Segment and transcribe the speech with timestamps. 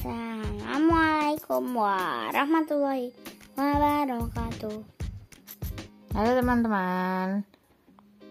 [0.00, 3.12] Assalamualaikum warahmatullahi
[3.52, 4.80] wabarakatuh.
[6.16, 7.44] Halo teman-teman.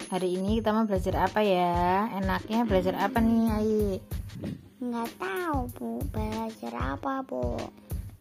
[0.09, 2.09] Hari ini kita mau belajar apa ya?
[2.17, 4.01] Enaknya belajar apa nih, Ai?
[4.81, 7.61] Nggak tahu bu, belajar apa bu?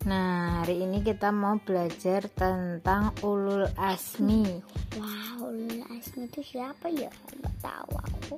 [0.05, 4.61] Nah, hari ini kita mau belajar tentang ulul asmi.
[5.01, 7.09] Wow, ulul asmi itu siapa ya?
[7.33, 8.37] Nggak tahu aku.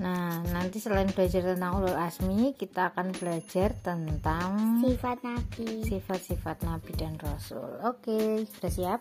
[0.00, 5.84] Nah, nanti selain belajar tentang ulul asmi, kita akan belajar tentang Sifat Nabi.
[5.84, 7.68] sifat-sifat nabi dan rasul.
[7.84, 9.00] Oke, sudah siap?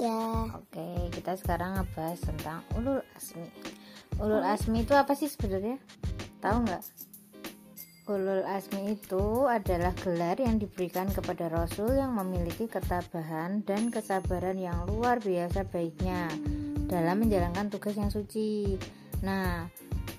[0.00, 3.52] Ya, Oke, kita sekarang ngebahas tentang ulul asmi.
[4.16, 5.76] Ulul asmi itu apa sih sebenarnya?
[6.40, 6.82] Tahu nggak?
[8.08, 14.88] Ulul asmi itu adalah gelar yang diberikan kepada rasul yang memiliki ketabahan dan kesabaran yang
[14.88, 16.32] luar biasa baiknya
[16.88, 18.80] dalam menjalankan tugas yang suci.
[19.20, 19.68] Nah,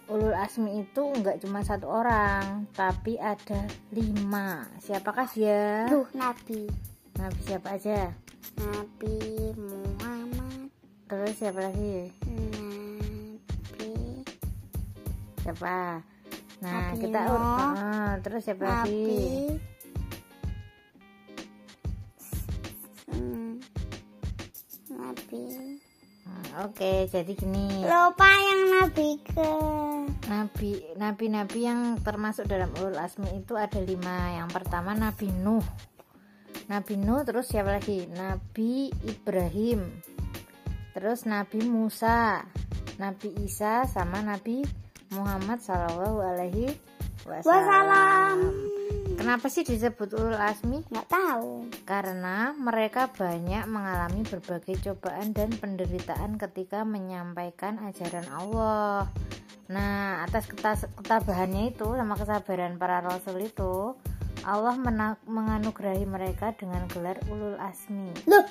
[0.09, 4.67] ulul asmi itu nggak cuma satu orang, tapi ada lima.
[4.77, 5.89] Siapakah dia?
[5.89, 6.69] Duh, Nabi.
[7.17, 8.13] Nabi siapa aja?
[8.61, 9.17] Nabi
[9.57, 10.69] Muhammad.
[11.09, 12.09] Terus siapa lagi?
[12.25, 12.51] Nabi.
[15.41, 16.05] siapa
[16.61, 17.41] nah Nabi kita Nuh.
[17.41, 18.77] ah, terus siapa Nabi.
[18.77, 19.17] lagi
[26.59, 27.87] oke jadi gini.
[27.87, 29.51] Lupa yang Nabi ke.
[30.31, 34.35] nabi nabi nabi yang termasuk dalam ulul asmi itu ada lima.
[34.35, 35.63] Yang pertama nabi nuh.
[36.67, 38.07] Nabi nuh terus siapa lagi?
[38.11, 40.03] Nabi ibrahim.
[40.91, 42.43] Terus nabi musa.
[42.99, 44.61] Nabi isa sama nabi
[45.11, 46.71] muhammad sallallahu alaihi
[47.27, 47.45] Wassalam.
[47.45, 48.37] wasallam
[49.21, 51.69] kenapa sih disebut ulul asmi Nggak tahu.
[51.85, 59.05] karena mereka banyak mengalami berbagai cobaan dan penderitaan ketika menyampaikan ajaran Allah.
[59.69, 63.95] Nah, atas ketabahannya itu sama kesabaran para rasul itu,
[64.43, 64.75] Allah
[65.23, 68.11] menganugerahi mereka dengan gelar ulul asmi.
[68.27, 68.43] Loh,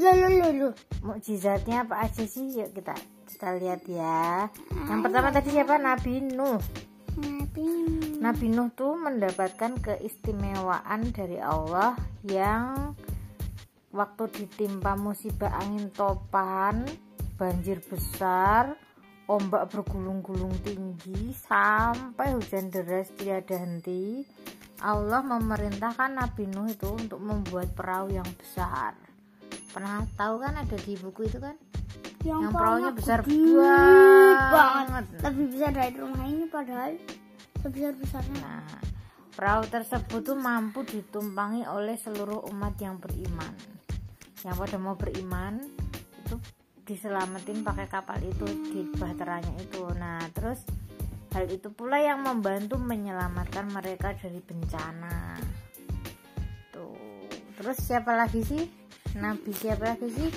[0.00, 0.72] loh, loh, loh, loh.
[1.04, 2.56] Mukjizatnya apa aja sih?
[2.56, 2.94] Yuk kita
[3.28, 4.48] kita lihat ya.
[4.88, 5.76] Yang pertama tadi siapa?
[5.76, 6.56] Nabi Nuh.
[7.52, 7.68] Nabi.
[8.16, 11.92] Nabi Nuh tuh mendapatkan keistimewaan dari Allah
[12.24, 12.96] yang
[13.92, 16.88] waktu ditimpa musibah angin topan,
[17.36, 18.72] banjir besar,
[19.28, 24.24] ombak bergulung-gulung tinggi sampai hujan deras tiada henti.
[24.80, 28.96] Allah memerintahkan Nabi Nuh itu untuk membuat perahu yang besar.
[29.76, 31.60] Pernah tahu kan ada di buku itu kan?
[32.24, 33.60] Yang perahunya besar gede
[34.48, 35.04] banget.
[35.20, 36.96] Lebih besar dari rumah ini padahal
[37.62, 38.38] sebesar-besarnya.
[38.42, 38.66] Nah,
[39.32, 43.54] perahu tersebut tuh mampu ditumpangi oleh seluruh umat yang beriman.
[44.42, 45.62] Yang pada mau beriman
[46.26, 46.36] itu
[46.82, 49.86] diselamatin pakai kapal itu di bahteranya itu.
[49.94, 50.66] Nah, terus
[51.32, 55.38] hal itu pula yang membantu menyelamatkan mereka dari bencana.
[56.74, 56.98] Tuh.
[57.56, 58.66] Terus siapa lagi sih?
[59.16, 60.30] Nabi siapa lagi sih?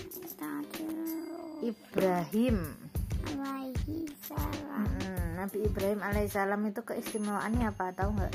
[1.66, 2.60] Ibrahim.
[3.26, 4.95] alaihi salam.
[5.46, 7.94] Nabi Ibrahim alaihissalam itu keistimewaannya apa?
[7.94, 8.34] Tahu nggak?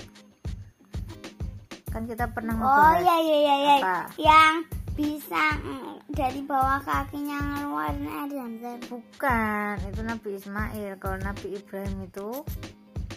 [1.90, 3.76] Kan kita pernah Oh ngebahas iya iya iya iya.
[3.82, 3.96] Apa?
[4.14, 4.54] Yang
[4.94, 8.78] bisa mm, dari bawah kakinya ngeluarin air zam-zam.
[8.86, 10.92] Bukan, itu Nabi Ismail.
[11.02, 12.28] Kalau Nabi Ibrahim itu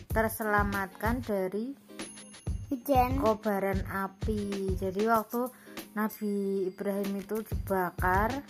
[0.09, 1.77] terselamatkan dari
[2.73, 3.21] Hujan.
[3.21, 4.73] kobaran api.
[4.73, 5.53] Jadi waktu
[5.93, 8.41] Nabi Ibrahim itu dibakar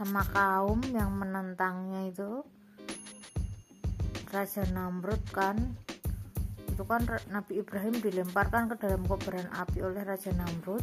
[0.00, 2.40] sama kaum yang menentangnya itu
[4.32, 5.56] Raja Namrud kan
[6.66, 10.80] itu kan Nabi Ibrahim dilemparkan ke dalam kobaran api oleh Raja Namrud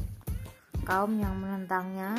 [0.86, 2.14] kaum yang menentangnya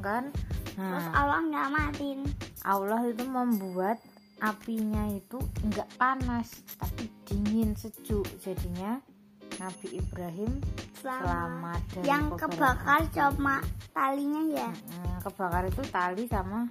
[0.00, 0.32] kan
[0.72, 2.20] Terus nah Allah nggak matiin.
[2.64, 4.00] Allah itu membuat
[4.40, 6.48] apinya itu enggak panas
[6.80, 8.96] tapi dingin sejuk jadinya
[9.60, 10.58] Nabi Ibrahim
[10.96, 11.20] Selamat.
[11.22, 13.12] selamat dari Yang kebakar api.
[13.12, 13.56] cuma
[13.92, 14.68] talinya ya.
[15.20, 16.66] Kebakar itu tali sama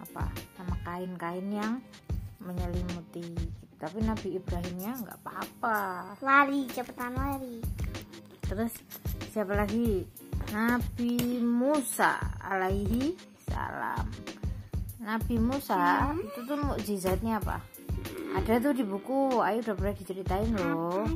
[0.00, 0.24] apa
[0.56, 1.72] sama kain-kain yang
[2.44, 3.26] menyelimuti.
[3.78, 5.78] Tapi Nabi Ibrahimnya nggak apa-apa.
[6.22, 7.58] Lari cepetan lari.
[8.42, 8.74] terus
[9.32, 10.04] siapa lagi?
[10.52, 13.16] Nabi Musa alaihi
[13.48, 14.06] salam.
[15.02, 17.58] Nabi Musa itu tuh mukjizatnya apa?
[18.36, 21.08] Ada tuh di buku ayo udah pernah diceritain loh.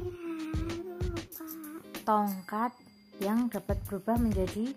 [2.03, 2.73] Tongkat
[3.21, 4.73] yang dapat berubah menjadi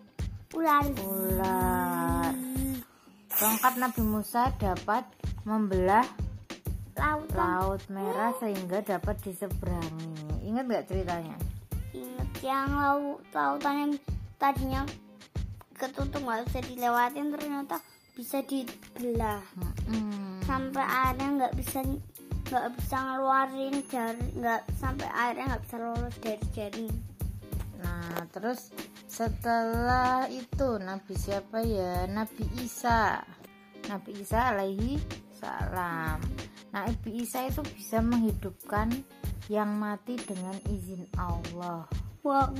[0.53, 0.81] Ular.
[1.05, 2.33] ular.
[3.31, 5.07] Tongkat Nabi Musa dapat
[5.47, 6.03] membelah
[6.99, 7.35] Lautan.
[7.39, 11.37] laut merah sehingga dapat diseberangi ingat nggak ceritanya
[11.89, 13.91] Ingat yang laut lautan yang
[14.37, 14.81] tadinya
[15.73, 17.75] ketutup nggak bisa dilewatin ternyata
[18.13, 20.43] bisa dibelah Mm-mm.
[20.43, 21.79] sampai airnya nggak bisa
[22.49, 26.93] nggak bisa ngeluarin jari nggak sampai airnya nggak bisa lolos dari jaring
[27.79, 28.75] Nah, terus
[29.07, 32.03] setelah itu Nabi siapa ya?
[32.11, 33.23] Nabi Isa.
[33.87, 34.99] Nabi Isa alaihi
[35.39, 36.19] salam.
[36.69, 38.93] Nabi Isa itu bisa menghidupkan
[39.49, 41.89] yang mati dengan izin Allah.
[42.21, 42.53] Wow.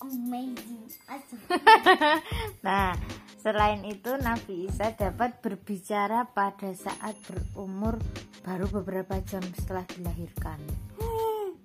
[0.00, 0.88] Amazing.
[1.06, 1.44] Awesome.
[2.66, 2.96] Nah,
[3.40, 8.00] selain itu Nabi Isa dapat berbicara pada saat berumur
[8.40, 10.60] baru beberapa jam setelah dilahirkan.
[11.00, 11.60] Awesome.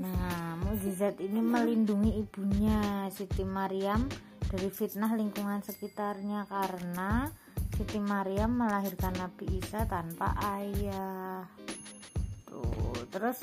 [0.00, 4.08] Nah, mukjizat ini melindungi ibunya Siti Maryam
[4.46, 7.28] dari fitnah lingkungan sekitarnya karena
[7.74, 11.48] Siti Maryam melahirkan Nabi Isa tanpa ayah.
[12.46, 13.42] Tuh, terus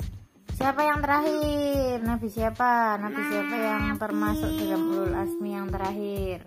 [0.56, 2.00] siapa yang terakhir?
[2.00, 2.96] Nabi siapa?
[2.96, 6.38] Nabi siapa yang termasuk dalam ulul asmi yang terakhir?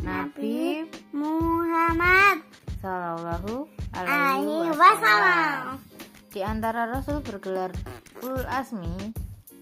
[0.00, 2.40] Nabi Muhammad
[2.80, 5.76] Sallallahu alaihi wasallam.
[6.30, 7.74] Di antara Rasul bergelar
[8.22, 9.12] ulul asmi,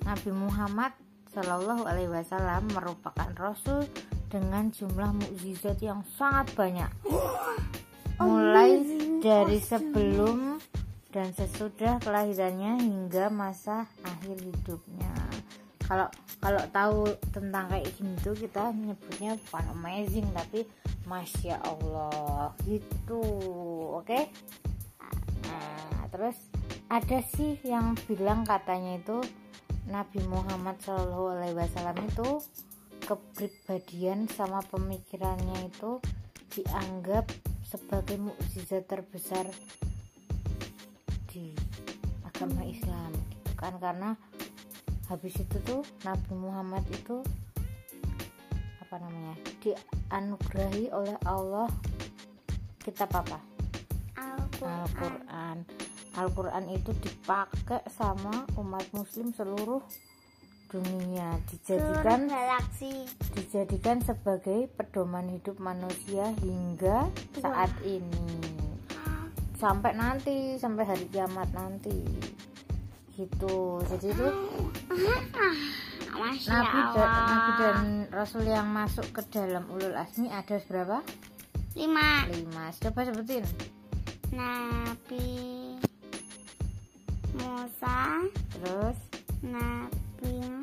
[0.05, 0.93] Nabi Muhammad
[1.32, 3.85] Shallallahu Alaihi Wasallam merupakan Rasul
[4.29, 6.91] dengan jumlah mukjizat yang sangat banyak,
[8.21, 8.81] mulai
[9.25, 10.61] dari sebelum
[11.09, 15.13] dan sesudah kelahirannya hingga masa akhir hidupnya.
[15.89, 16.09] Kalau
[16.39, 17.01] kalau tahu
[17.33, 20.69] tentang kayak gini tuh kita nyebutnya bukan amazing tapi
[21.09, 23.25] masya Allah gitu,
[23.97, 24.29] oke?
[25.49, 26.37] Nah, terus
[26.93, 29.25] ada sih yang bilang katanya itu
[29.89, 32.29] Nabi Muhammad Shallallahu Alaihi Wasallam itu
[33.09, 35.97] kepribadian sama pemikirannya itu
[36.53, 37.25] dianggap
[37.65, 39.49] sebagai mukjizat terbesar
[41.33, 41.57] di
[42.29, 43.73] agama Islam gitu kan?
[43.81, 44.13] Karena
[45.09, 47.25] habis itu tuh Nabi Muhammad itu
[48.85, 51.73] apa namanya dianugerahi oleh Allah
[52.85, 53.41] kitab apa?
[54.21, 54.85] Al-Quran.
[54.85, 55.57] Al-Quran.
[56.13, 59.81] Al-Quran itu dipakai sama umat muslim seluruh
[60.69, 63.09] dunia dijadikan galaksi.
[63.32, 67.09] dijadikan sebagai pedoman hidup manusia hingga
[67.41, 68.29] saat ini.
[69.56, 72.05] Sampai nanti sampai hari kiamat nanti.
[73.17, 73.82] Gitu.
[73.91, 74.29] Jadi itu
[76.19, 77.79] Masya nabi dan, nabi dan
[78.11, 81.00] rasul yang masuk ke dalam ulul asmi ada berapa?
[81.79, 82.26] Lima.
[82.26, 82.75] lima.
[82.75, 83.44] Coba sebutin.
[84.35, 85.29] Nabi
[87.38, 88.99] Musa, terus?
[89.47, 90.58] Nabi?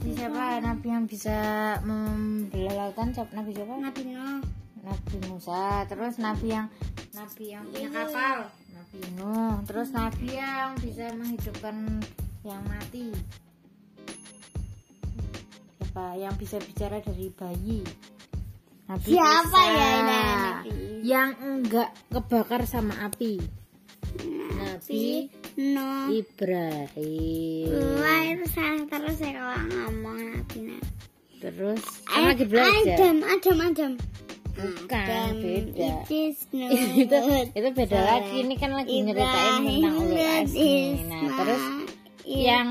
[0.00, 0.64] Nabi siapa?
[0.64, 1.36] Nabi yang bisa
[1.84, 3.36] membelah lautan siapa?
[3.36, 3.76] Nabi siapa?
[3.76, 4.40] Nabi Nuh.
[4.80, 5.84] Nabi Musa.
[5.92, 6.72] Terus Nabi yang
[7.12, 8.48] Nabi yang punya kapal.
[8.72, 9.60] Nabi Nuh.
[9.68, 12.00] Terus Nabi yang bisa menghidupkan
[12.48, 13.12] yang mati.
[15.76, 16.16] Siapa?
[16.16, 17.84] Yang bisa bicara dari bayi.
[18.88, 19.76] Nabi Siapa Isa.
[19.76, 20.72] ya ini Nabi?
[21.04, 23.36] Yang enggak kebakar sama api.
[24.56, 25.28] Nabi
[25.60, 26.08] Nuh.
[26.10, 27.68] Ibrahim.
[28.00, 30.88] Wah itu salah terus ya kalau ngomong Nabi Nabi.
[31.36, 32.96] Terus kan lagi belajar.
[32.96, 33.92] Adam, Adam, Adam.
[34.50, 36.04] Bukan, Adam, beda.
[36.04, 36.68] it is Nuh.
[36.72, 37.16] itu
[37.50, 40.76] itu beda lagi ini kan lagi nyeritain tentang ulul asmi
[41.06, 41.62] nah terus
[42.24, 42.68] yang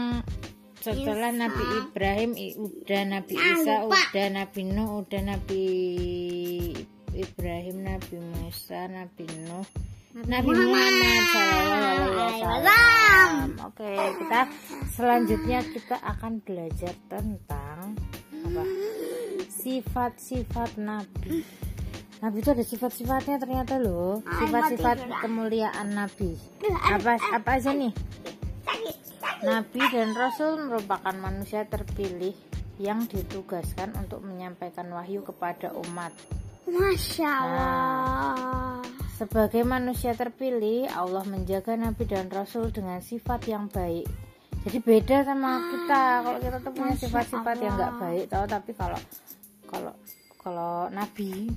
[0.77, 1.39] setelah Isa.
[1.39, 4.00] Nabi Ibrahim udah Nabi Ah, Isa lupa.
[4.06, 5.65] udah Nabi Nuh udah Nabi
[7.12, 9.65] Ibrahim Nabi Musa Nabi Nuh
[10.10, 11.25] Nabi Muhammad
[12.18, 13.32] Wasallam.
[13.62, 14.42] Oke kita
[14.98, 17.94] selanjutnya kita akan belajar tentang
[18.42, 18.63] apa?
[19.54, 21.46] Sifat-sifat Nabi.
[22.25, 24.25] Nabi itu ada sifat-sifatnya ternyata loh.
[24.25, 26.34] Sifat-sifat kemuliaan Nabi.
[26.89, 27.94] Apa apa aja nih?
[29.46, 32.34] Nabi dan Rasul merupakan manusia terpilih
[32.82, 36.12] yang ditugaskan untuk menyampaikan wahyu kepada umat.
[36.66, 38.78] Masya Nah.
[39.20, 44.08] Sebagai manusia terpilih, Allah menjaga Nabi dan Rasul dengan sifat yang baik.
[44.64, 46.04] Jadi beda sama kita.
[46.24, 49.00] Kalau kita tuh punya sifat-sifat yang nggak baik, tahu tapi kalau
[49.68, 49.92] kalau
[50.40, 51.52] kalau Nabi,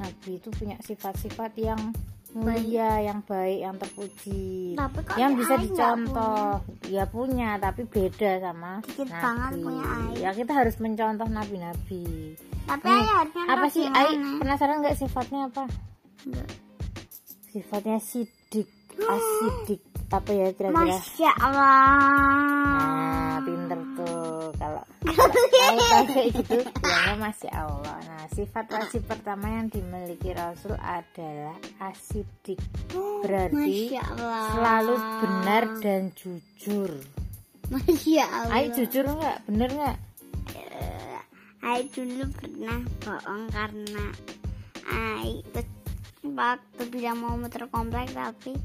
[0.00, 1.76] Nabi itu punya sifat-sifat yang
[2.32, 6.64] mulia, yang baik, yang terpuji, Tapi kok yang bisa dicontoh.
[6.88, 9.60] Ya punya, tapi beda sama Dikit Nabi.
[9.60, 10.12] punya Ai.
[10.20, 12.36] Ya kita harus mencontoh nabi-nabi.
[12.64, 13.00] Tapi Hmm.
[13.04, 13.84] ayah harusnya Apa sih?
[13.84, 15.68] Ai penasaran nggak sifatnya apa?
[16.24, 16.65] Enggak.
[17.56, 20.76] Sifatnya sidik asidik apa ya kira-kira?
[20.76, 21.80] Masya Allah.
[23.26, 27.96] nah pinter tuh kalau kalau kayak gitu bilangnya masya Allah.
[28.04, 32.60] Nah sifat wajib pertama yang dimiliki Rasul adalah asidik
[33.24, 33.56] berarti
[33.88, 34.44] Masya Allah.
[34.52, 36.90] selalu benar dan jujur.
[37.66, 38.52] Masya Allah.
[38.52, 39.36] Ai jujur nggak?
[39.48, 39.96] Bener nggak?
[40.54, 41.20] Eh,
[41.64, 44.04] Ai dulu pernah bohong karena
[45.50, 45.75] ke-
[46.34, 48.56] waktu bilang mau muter komplek tapi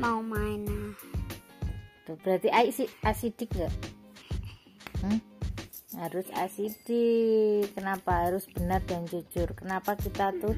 [0.00, 0.94] mau main nah.
[2.08, 2.48] tuh berarti
[3.04, 3.74] asidik nggak?
[5.02, 5.20] Hmm?
[5.96, 7.72] harus asidik.
[7.72, 9.48] Kenapa harus benar dan jujur?
[9.56, 10.52] Kenapa kita tuh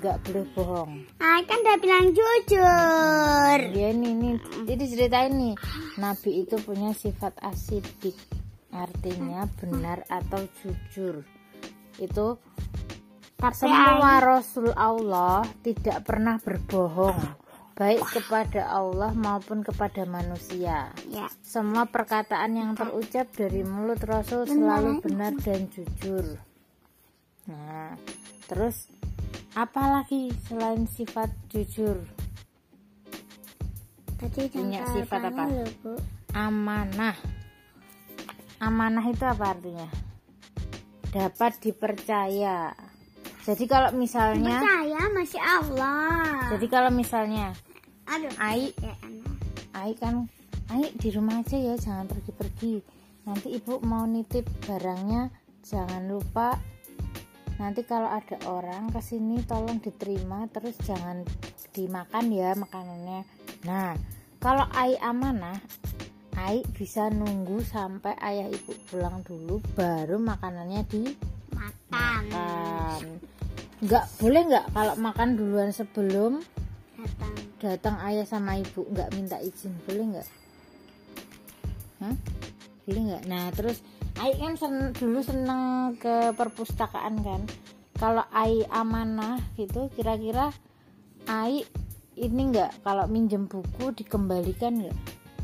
[0.00, 0.92] nggak boleh bohong?
[1.20, 3.58] Ah kan udah bilang jujur.
[3.76, 4.34] Ya ini nih
[4.64, 5.54] jadi ceritain nih
[6.00, 8.16] nabi itu punya sifat asidik.
[8.72, 11.26] Artinya benar atau jujur.
[12.00, 12.40] Itu
[13.40, 17.40] tapi semua rasul Allah tidak pernah berbohong
[17.80, 20.92] baik kepada Allah maupun kepada manusia.
[21.08, 21.32] Ya.
[21.40, 26.36] Semua perkataan yang terucap dari mulut rasul selalu benar dan jujur.
[27.48, 27.96] Nah
[28.44, 28.84] terus
[29.56, 32.04] apalagi selain sifat jujur?
[34.20, 35.48] Tadi Punya sifat apa?
[35.48, 35.92] loh, bu.
[36.36, 37.16] Amanah.
[38.60, 39.88] Amanah itu apa artinya?
[41.08, 42.76] Dapat dipercaya
[43.40, 46.52] jadi kalau misalnya percaya masih Allah.
[46.56, 47.56] Jadi kalau misalnya
[48.04, 48.32] aduh.
[48.36, 49.28] Ai ya anak
[49.72, 50.28] Ai kan
[50.68, 52.84] Ai di rumah aja ya jangan pergi-pergi.
[53.26, 55.32] Nanti ibu mau nitip barangnya
[55.64, 56.54] jangan lupa.
[57.58, 61.24] Nanti kalau ada orang ke sini tolong diterima terus jangan
[61.72, 63.24] dimakan ya makanannya.
[63.64, 63.96] Nah
[64.38, 65.58] kalau Ai amanah
[66.38, 70.86] Ai bisa nunggu sampai ayah ibu pulang dulu baru makanannya
[71.60, 73.04] makan dimakan
[73.80, 76.44] nggak boleh nggak kalau makan duluan sebelum
[76.96, 77.34] datang.
[77.60, 80.28] datang ayah sama ibu nggak minta izin boleh nggak?
[82.04, 82.16] Hah?
[82.84, 83.22] boleh nggak?
[83.28, 83.80] Nah terus
[84.20, 87.40] Ai kan sen- dulu seneng ke perpustakaan kan?
[87.96, 90.52] Kalau Ai amanah gitu kira-kira
[91.24, 91.64] Ai
[92.20, 92.84] ini nggak?
[92.84, 94.96] Kalau minjem buku dikembalikan nggak?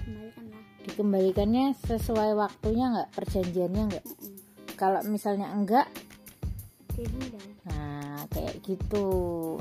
[0.05, 0.63] Kembalikan lah.
[0.85, 3.09] Dikembalikannya sesuai waktunya nggak?
[3.17, 4.07] Perjanjiannya nggak?
[4.77, 5.89] Kalau misalnya enggak
[7.67, 9.09] nah kayak gitu.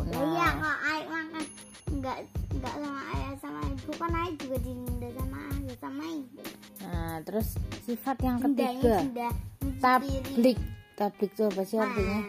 [0.07, 0.53] Iya nah.
[0.61, 1.43] kalau ayah makan
[1.91, 2.17] enggak
[2.53, 6.41] enggak sama ayah sama ibu kan ayah juga dinda sama ayah sama ibu
[6.85, 7.47] nah terus
[7.85, 9.29] sifat yang ketiga
[9.79, 10.57] tablik.
[10.95, 12.19] Tablik itu apa sih artinya?
[12.23, 12.25] Ah,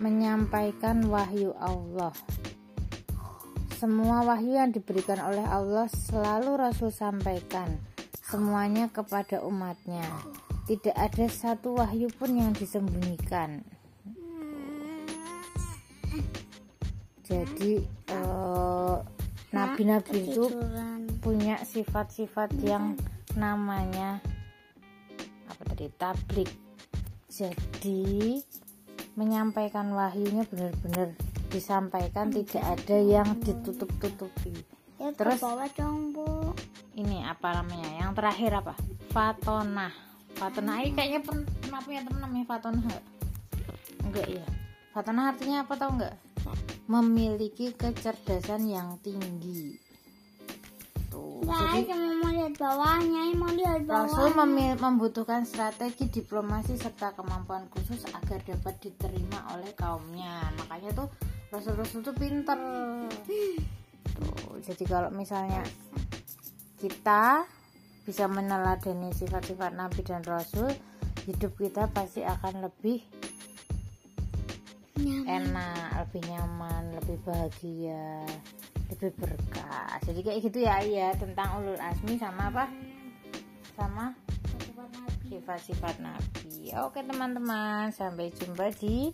[0.00, 2.10] menyampaikan wahyu Allah.
[3.78, 7.78] Semua wahyu yang diberikan oleh Allah selalu Rasul sampaikan.
[8.24, 10.02] Semuanya kepada umatnya.
[10.66, 13.64] Tidak ada satu wahyu pun yang disembunyikan
[17.28, 18.96] jadi eh,
[19.52, 21.00] nabi-nabi itu ketiduran.
[21.20, 22.96] punya sifat-sifat yang
[23.36, 24.24] namanya
[25.44, 26.48] apa tadi tablik.
[27.28, 28.40] Jadi
[29.12, 31.12] menyampaikan wahyunya benar-benar
[31.52, 34.64] disampaikan tidak ada yang ditutup-tutupi.
[34.96, 35.38] Ya Terus?
[35.38, 36.56] bawah dong bu.
[36.98, 38.08] ini apa namanya?
[38.08, 38.74] Yang terakhir apa?
[39.14, 39.94] Fatonah.
[40.34, 42.82] Fatonah ini kayaknya pen- pernah punya temen namanya fatonah.
[42.82, 43.04] Enggak
[44.08, 44.46] enggak ya
[44.98, 46.14] fatonah artinya apa tau enggak
[46.88, 49.76] memiliki kecerdasan yang tinggi
[51.08, 57.16] tuh jadi cuma mau lihat bawahnya mau lihat Rasul bawahnya memi- membutuhkan strategi diplomasi serta
[57.16, 60.52] kemampuan khusus agar dapat diterima oleh kaumnya.
[60.60, 61.08] Makanya tuh
[61.48, 62.58] Rasul-Rasul tuh pinter.
[64.12, 65.64] Tuh, jadi kalau misalnya
[66.78, 67.48] kita
[68.04, 70.68] bisa meneladani sifat-sifat Nabi dan Rasul,
[71.28, 73.04] hidup kita pasti akan lebih
[75.08, 75.24] Nyaman.
[75.40, 78.28] enak, lebih nyaman, lebih bahagia,
[78.92, 79.96] lebih berkah.
[80.04, 82.64] Jadi kayak gitu ya, ya tentang ulul asmi sama apa?
[83.72, 84.12] Sama
[85.28, 86.72] sifat-sifat Nabi.
[86.84, 89.12] Oke teman-teman, sampai jumpa di